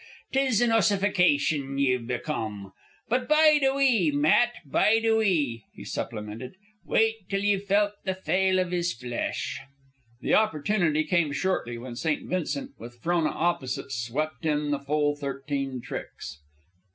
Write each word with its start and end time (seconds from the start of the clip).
'Tis 0.33 0.61
an 0.61 0.71
ossification 0.71 1.77
ye've 1.77 2.07
become! 2.07 2.73
But 3.07 3.29
bide 3.29 3.61
a 3.63 3.71
wee, 3.75 4.09
Matt, 4.09 4.51
bide 4.65 5.05
a 5.05 5.15
wee," 5.17 5.65
he 5.75 5.83
supplemented. 5.83 6.55
"Wait 6.83 7.29
till 7.29 7.41
ye've 7.41 7.65
felt 7.65 7.91
the 8.03 8.15
fale 8.15 8.57
iv 8.57 8.71
his 8.71 8.93
flesh." 8.93 9.59
The 10.19 10.33
opportunity 10.33 11.03
came 11.03 11.31
shortly, 11.31 11.77
when 11.77 11.95
St. 11.95 12.25
Vincent, 12.27 12.71
with 12.79 12.99
Frona 13.03 13.29
opposite, 13.29 13.91
swept 13.91 14.43
in 14.43 14.71
the 14.71 14.79
full 14.79 15.15
thirteen 15.15 15.81
tricks. 15.81 16.39